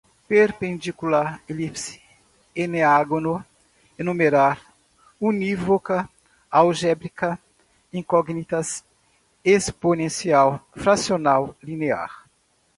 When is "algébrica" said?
6.49-7.37